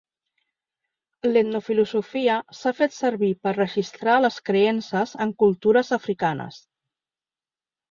L'etnofilosofia 1.27 2.37
s'ha 2.61 2.73
fet 2.79 2.97
servir 2.97 3.31
per 3.45 3.55
registrar 3.59 4.17
les 4.25 4.41
creences 4.49 5.15
en 5.27 5.37
cultures 5.47 5.95
africanes. 6.01 6.61